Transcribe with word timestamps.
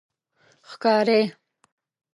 ښکاری 0.69 1.21